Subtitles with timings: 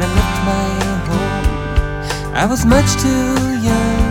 [0.00, 0.68] I left my
[1.08, 2.34] home.
[2.34, 4.04] I was much too young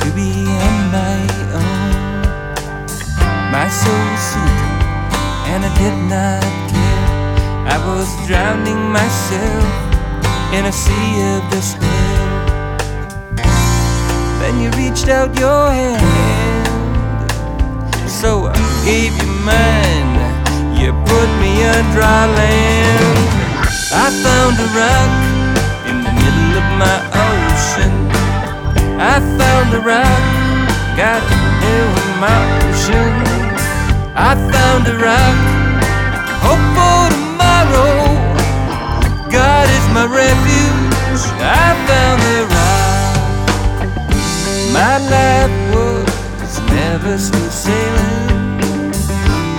[0.00, 1.20] to be on my
[1.52, 1.92] own.
[3.52, 5.12] My soul soothed,
[5.52, 7.08] and I did not care.
[7.74, 9.68] I was drowning myself
[10.56, 12.18] in a sea of despair.
[14.40, 17.20] Then you reached out your hand,
[18.08, 20.16] so I gave you mine.
[20.80, 23.08] You put me on dry land.
[23.92, 24.10] I
[24.48, 25.12] found a rock
[25.90, 26.98] in the middle of my
[27.28, 27.92] ocean.
[28.98, 30.22] I found a rock,
[30.96, 33.10] got a new emotion.
[34.16, 35.36] I found a rock,
[36.44, 37.92] hope for tomorrow.
[39.30, 41.22] God is my refuge.
[41.40, 43.16] I found the rock.
[44.72, 48.92] My life was never smooth sailing.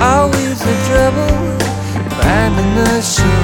[0.02, 1.60] Always the trouble
[2.18, 3.39] finding the shore.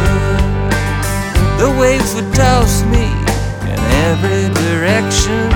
[1.66, 3.08] The waves would toss me
[3.66, 5.49] in every direction.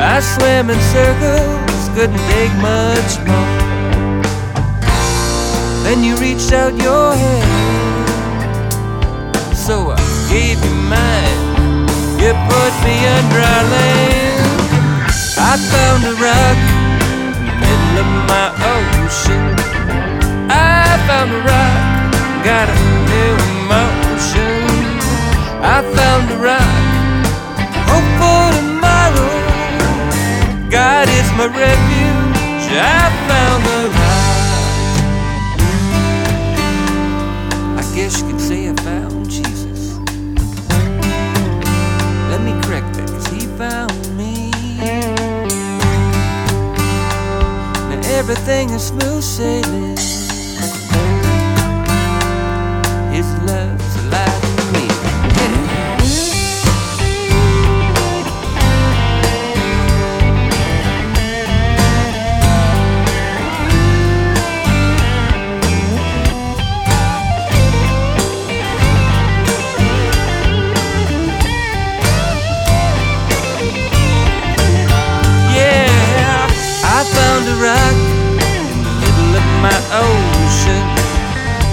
[0.00, 3.52] I swam in circles, couldn't take much more.
[5.84, 8.08] Then you reached out your hand,
[9.54, 11.44] so I gave you mine.
[12.16, 14.48] You put me on dry land.
[15.36, 16.75] I found a rock
[30.70, 32.72] God is my refuge.
[32.72, 34.36] I found the rock.
[37.78, 39.98] I guess you could say I found Jesus.
[42.30, 44.50] Let me correct that, cause he found me.
[47.88, 50.25] Now everything is smooth sailing.
[79.76, 80.84] My ocean.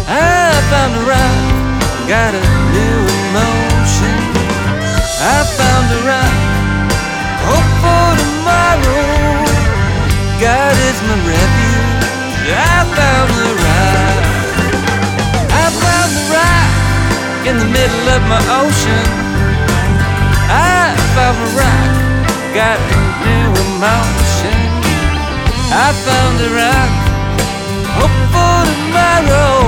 [0.08, 1.40] I found a rock,
[2.08, 2.44] got a
[2.76, 4.16] new emotion.
[5.24, 6.36] I found a rock,
[7.48, 9.08] hope for tomorrow.
[10.44, 12.04] God is my refuge.
[12.52, 14.24] I found the rock.
[15.64, 16.72] I found the rock
[17.48, 19.08] in the middle of my ocean.
[20.52, 21.92] I found a rock,
[22.52, 24.58] got a new emotion.
[25.72, 27.03] I found a rock,
[27.98, 29.63] hope for tomorrow.